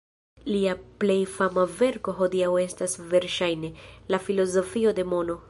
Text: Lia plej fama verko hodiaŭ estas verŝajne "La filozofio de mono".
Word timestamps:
Lia 0.51 0.71
plej 1.03 1.17
fama 1.33 1.65
verko 1.81 2.15
hodiaŭ 2.21 2.49
estas 2.65 2.97
verŝajne 3.13 3.73
"La 4.15 4.23
filozofio 4.27 4.99
de 5.01 5.09
mono". 5.13 5.39